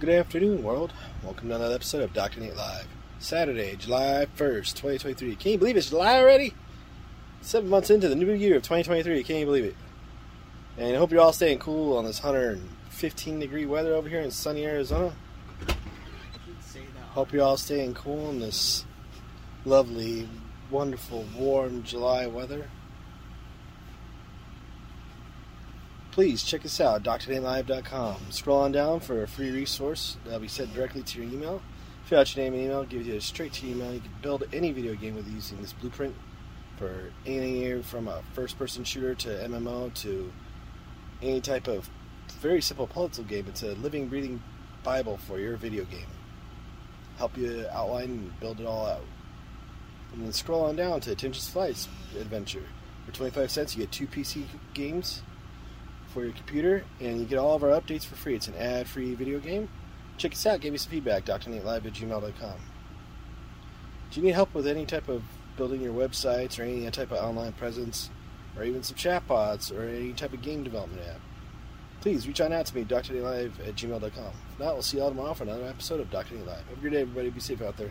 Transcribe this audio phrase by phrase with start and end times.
[0.00, 0.92] Good afternoon, world.
[1.22, 2.40] Welcome to another episode of Dr.
[2.40, 2.88] Nate Live.
[3.20, 5.36] Saturday, July 1st, 2023.
[5.36, 6.52] Can you believe it's July already?
[7.42, 9.22] Seven months into the new year of 2023.
[9.22, 9.76] Can you believe it?
[10.76, 14.32] And I hope you're all staying cool on this 115 degree weather over here in
[14.32, 15.14] sunny Arizona.
[17.10, 18.84] Hope you're all staying cool in this
[19.64, 20.28] lovely,
[20.72, 22.68] wonderful, warm July weather.
[26.14, 28.30] Please check us out, drnatelive.com.
[28.30, 31.60] Scroll on down for a free resource that'll be sent directly to your email.
[32.04, 33.92] Fill out your name and email, give you a straight to email.
[33.92, 36.14] You can build any video game with using this blueprint
[36.78, 40.32] for anything from a first-person shooter to MMO to
[41.20, 41.90] any type of
[42.40, 43.46] very simple puzzle game.
[43.48, 44.40] It's a living, breathing
[44.84, 46.06] Bible for your video game.
[47.18, 49.04] Help you outline and build it all out.
[50.12, 51.88] And then scroll on down to Attention Slice
[52.20, 52.66] Adventure.
[53.04, 54.44] For 25 cents, you get two PC
[54.74, 55.20] games
[56.14, 58.36] for your computer, and you get all of our updates for free.
[58.36, 59.68] It's an ad free video game.
[60.16, 62.54] Check us out, give me some feedback, drnatelive at gmail.com.
[64.10, 65.24] Do you need help with any type of
[65.56, 68.10] building your websites or any type of online presence,
[68.56, 71.20] or even some chatbots or any type of game development app?
[72.00, 74.32] Please reach on out to me, drnatelive at gmail.com.
[74.52, 76.36] If not, we'll see you all tomorrow for another episode of Dr.
[76.36, 76.64] Nate Live.
[76.68, 77.30] Have a great day, everybody.
[77.30, 77.90] Be safe out there.